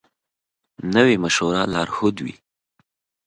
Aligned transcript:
نوی 0.93 1.15
مشوره 1.23 1.61
لارښود 1.73 2.15
وي 2.23 2.35